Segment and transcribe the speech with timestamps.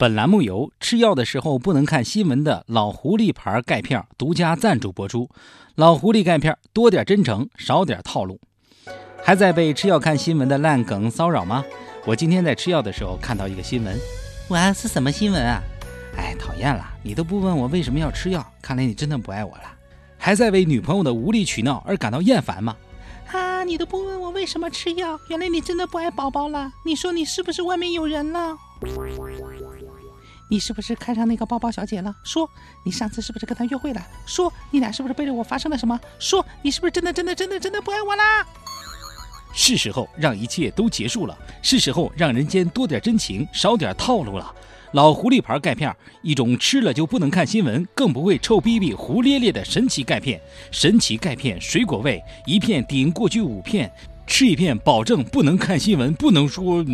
[0.00, 5.28] 本栏目由吃药的时候不能看新闻的老狐狸牌钙片独家赞助播出。
[5.74, 8.40] 老狐狸钙片多点真诚，少点套路。
[9.22, 11.62] 还在被吃药看新闻的烂梗骚扰吗？
[12.06, 13.94] 我今天在吃药的时候看到一个新闻，
[14.48, 15.60] 哇，是什么新闻啊？
[16.16, 19.64] 哎，讨厌了，你都不问我为什么要吃药，看来你真的不爱我了。
[20.16, 22.74] 还在为女朋友的无理取闹而感到厌烦吗？
[23.30, 26.72] 啊，你都不问我为什么吃药，原来你真的不爱宝宝了。
[26.86, 28.56] 你说你是不是外面有人了？
[30.50, 32.12] 你是不是看上那个包包小姐了？
[32.24, 32.50] 说
[32.84, 34.04] 你上次是不是跟她约会了？
[34.26, 35.98] 说你俩是不是背着我发生了什么？
[36.18, 38.44] 说你是不是真的真的真的真的不爱我啦？
[39.54, 44.52] 是时候让一切都结束了，是时候让人间多点真情，少点套路了。
[44.92, 50.40] 老狐狸牌钙片，一种吃了就不能看新闻，更不会臭逼逼、胡咧咧的神奇钙片。
[50.72, 53.88] 神奇钙片，水果味，一片顶过去五片，
[54.26, 56.84] 吃一片保证不能看新闻，不能说。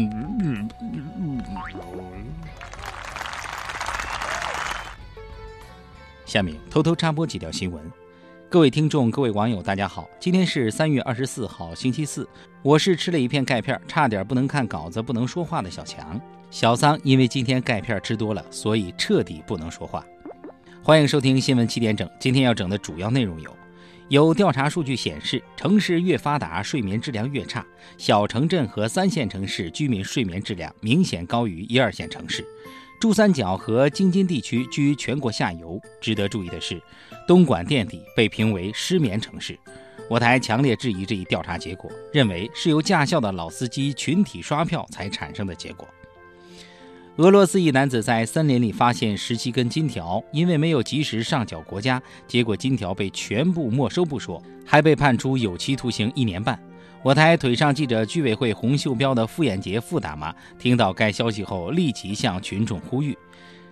[6.27, 7.81] 下面偷偷插播几条新闻，
[8.51, 12.29] 各位听众、各位网友，大家好，今天是三月二十四号，星期四，
[12.63, 16.21] 我是吃了一片钙片，差点不能看稿子、不能说话的小强。
[16.51, 20.05] 小桑因为今天钙片吃多了，所以彻底不能说话。
[20.83, 23.57] 欢迎收听新闻七点整，今天要整的主要内容有：
[24.09, 27.65] 有调查数据显示，城市越发达，睡眠质量越差，
[27.99, 32.45] 小城镇和三线城市居民睡眠质量明显高于一二线城市。
[32.99, 35.81] 珠三角和京津地区居全国下游。
[36.01, 36.81] 值得注意的是，
[37.27, 39.59] 东莞垫底被评为失眠城市。
[40.09, 45.87] 我台强烈质疑这一调查结果，认为是由驾校的老司机群体刷票才产生的结果。
[47.17, 56.61] 俄罗斯一男子在森林里发现十七根金条，因为没有及时上缴国家，结果金条被全部没收不说，还被判处有期徒刑一年半。
[57.03, 63.17] 我台腿上记者居委会红袖标的傅艳杰傅大妈听到该消息后，立即向群众呼吁：“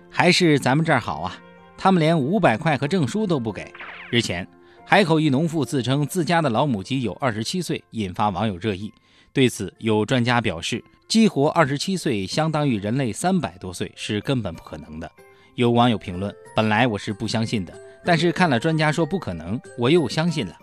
[0.09, 1.37] 还是咱们这儿好啊！
[1.77, 3.69] 他们连五百块和证书都不给。”
[4.09, 4.47] 日前，
[4.85, 8.93] 海口一农妇自称自家的老母鸡有二十七岁，引发网友热议。
[9.33, 15.11] 对此，有专家表示，鸡活二十七岁相当于人类三百多岁，是根本不可能的。
[15.55, 17.73] 有网友评论：“本来我是不相信的，
[18.05, 20.55] 但是看了专家说不可能，我又相信了。”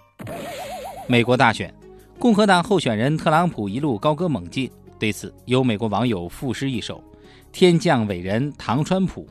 [1.07, 1.82] 美国大选。
[2.23, 7.03] 共和党候选人特朗普一路高歌猛进，对此有美国网友赋诗一首
[7.51, 9.27] ：“天降伟人唐川普，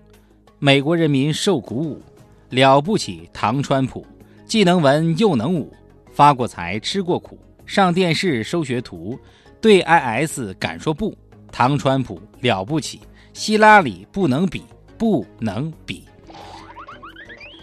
[0.60, 2.02] 美国人民受鼓舞，
[2.50, 4.06] 了不起唐川普，
[4.46, 5.72] 既能文又能武，
[6.12, 9.18] 发过财吃过苦，上电视收学徒，
[9.62, 11.18] 对 IS 敢说不？
[11.50, 13.00] 唐川普了不起，
[13.32, 14.64] 希拉里不能比，
[14.98, 16.04] 不能比。”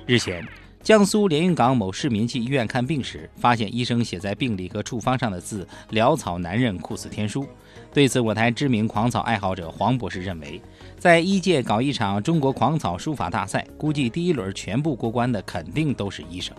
[0.08, 0.42] 日前。
[0.82, 7.46] 江苏连云港某市民去医院看病时，发现医生写在病历和处方上的字“潦草难认，酷似天书”。
[7.92, 10.62] 对此，我台知名狂草爱好者黄博士认为，
[10.98, 16.56] 在医界搞一场中国狂草书法大赛，估计第一轮全部过关的肯定都是医生。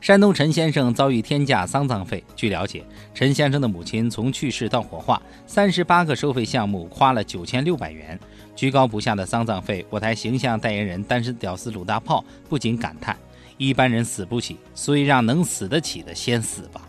[0.00, 2.22] 山东陈先生遭遇天价丧葬费。
[2.36, 8.18] 据了解，陈先生的母亲从去世到火化，三十八个收费项目花了九千六百元，
[8.54, 9.84] 居高不下的丧葬费。
[9.90, 13.16] 我台形象代言人单身屌丝鲁大炮不仅感叹。
[13.56, 16.80] 一般人死不起，所以让能死得起的先死吧。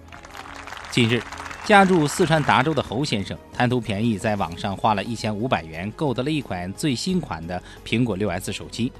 [0.91, 1.19] 近日，
[1.65, 8.93] 家住四川达州的侯先生贪图便宜，在网上花了一千五百元购得了一款最新款的苹果六 S 手机，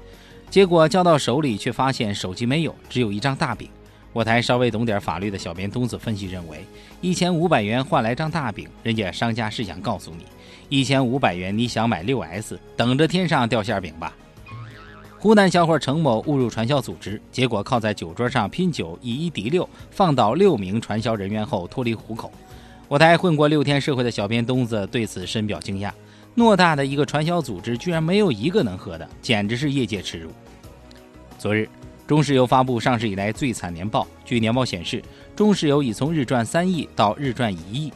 [0.50, 3.70] 结果交到手里却发现手机没有，只有一张大饼。
[4.12, 6.64] 我台稍微懂点法律的小编东子分析认为，
[7.00, 10.24] 一千五百元换来张大饼，人家商家是想告诉你，
[10.68, 14.12] 一千五百元你想买六 S，等着天上掉馅饼吧。
[15.18, 22.32] 湖南小伙程某误入传销组织，结果靠在酒桌上拼酒以一敌六，放倒六名传销人员后脱离虎口。
[22.88, 25.92] 我台混过六天社会的小编东子对此深表惊讶：
[26.34, 30.30] 偌大的一个传销组织，居然没有一个能喝的，简直是业界耻辱。
[31.38, 31.68] 昨日，
[32.10, 34.04] 中石油发布上市以来最惨年报。
[34.24, 35.00] 据年报显示，
[35.36, 37.92] 中石油已从日赚三亿到日赚一亿。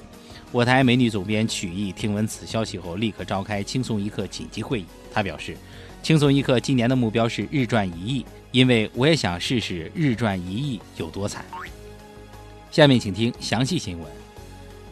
[0.52, 4.86] 我台美女总编曲艺听闻此消息后，立刻召开轻松一刻紧急会议。
[5.12, 5.56] 他表示。
[6.00, 11.44] 轻松一刻今年的目标是日赚一亿，因为我也想试试日赚一亿有多惨。
[12.70, 14.23] 下面请听详细新闻。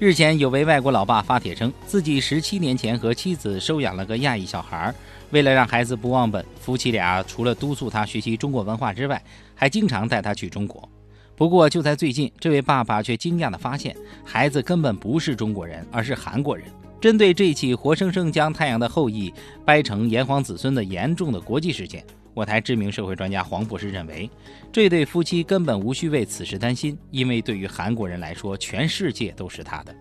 [0.03, 4.95] 日前，有位外国老爸发帖称，自己十七年前和妻子收养了个亚裔小孩儿，
[5.31, 9.23] 为了让孩子不忘本，夫妻俩除了督促他学习中国文化之外，
[9.55, 10.89] 还经常带他去中国。
[11.37, 16.67] 不过，就在最近，这位爸爸却惊讶地发现，孩子根本不是中国人，而是韩国人。
[17.01, 19.33] 针对这起活生生将太阳的后裔
[19.65, 24.31] 掰成炎黄子孙的严重的国际事件，我台知名社会专家黄博士认为，
[24.73, 29.95] 这对夫妻根本无需为此事担心，因为对于韩国人来说，全世界都是他的。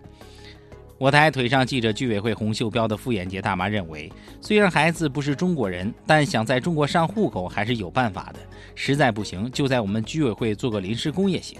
[0.98, 8.40] 我台腿上系着居委会红袖标的傅眼杰大妈认为，虽然孩子不是中国人，但想在中国上户口还是有办法的。
[8.76, 11.60] 实在不行，就在我们居委会做个临时工也行。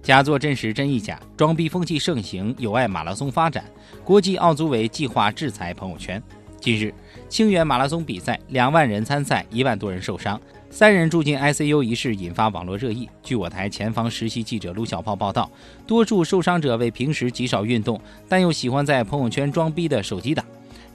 [0.00, 3.64] 假作真实真亦假，装逼风气盛行，有碍马拉松发展。
[4.04, 6.22] 国际奥组委计划制裁朋友圈。
[6.66, 6.92] 近日，
[7.28, 10.40] 清远马拉松比赛，两万人参赛，一万多人受伤。
[10.68, 13.08] 三人住进 ICU 一事引发网络热议。
[13.22, 15.48] 据我台前方实习记者卢小炮报道，
[15.86, 20.44] 多数受伤者为平时极少运动，但又喜欢在朋友圈装逼的手机党。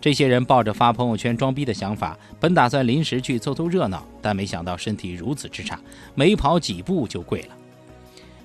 [0.02, 5.80] 这些人抱着发朋友圈装逼的想法，本打算临时去凑凑热闹，但没想到身体如此之差，
[6.16, 7.56] 没跑几步就跪了。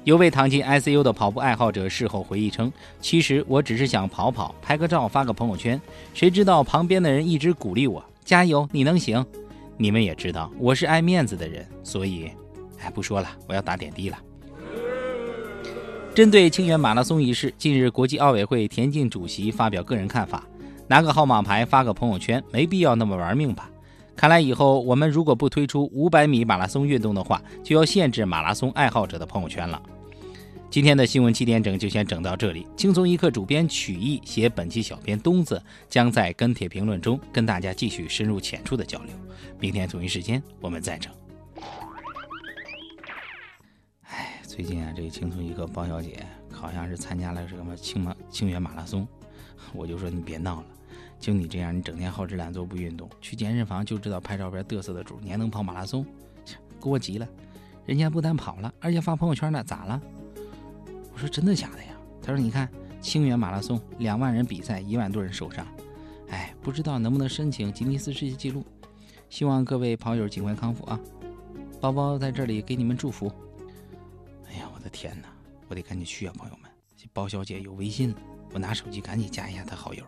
[0.07, 2.73] 有位躺进 ICU 的跑步爱好者事后回忆称
[3.03, 5.81] ：“其实我只是想跑跑，拍个照发个朋友圈，
[6.15, 9.27] 谁知道旁边的人一直鼓励我，加油，你能行。”
[9.77, 12.31] 你们也知道我是爱面子的人，所以，
[12.81, 14.17] 哎，不说了，我要打点滴了。
[16.15, 20.45] 针对清远马拉松一事，近日国际奥委会田径主席发表个人看法：
[20.87, 23.69] 拿个号码牌发个朋友圈，没必要那么玩命吧？
[24.15, 29.83] 看来以后我们如果不推出五百米马拉松运动的话，就要限制马拉松爱好者的朋友圈了。
[30.77, 32.67] 今天的新闻七点整就先整到这里。
[32.77, 39.17] 轻松一刻主编曲艺写本期小编东子将在跟帖评论中跟大家继续深入浅出的交流。
[39.59, 41.11] 明天同一时间我们再整。
[44.03, 49.09] 哎，最近啊，这个轻松一刻包小姐好像是参加了什么清马清远马拉松，
[49.73, 50.67] 我就说你别闹了，
[51.19, 56.05] 就你这样，你整天好吃懒做不运动，去健身房就知道拍照片嘚瑟的主，你还能跑马拉松？
[56.79, 57.27] 给我急了！
[57.87, 59.99] 人家不但跑了，而且发朋友圈呢，咋了？
[61.17, 61.97] 我说真的假的呀？
[62.21, 62.69] 他说你看
[63.01, 65.67] 清远马拉松两万人比赛，一万多人受伤，
[66.29, 68.63] 哎，不知道能不能申请吉尼斯世界纪录。
[69.31, 71.01] 希望各位跑友尽快康复啊！
[71.81, 73.33] 包包在这里给你们祝福。
[74.47, 75.29] 哎呀，我的天哪，
[75.69, 76.71] 我得赶紧去啊，朋友们！
[77.15, 78.15] 包小姐有微信，
[78.53, 80.05] 我拿手机赶紧加一下她好友。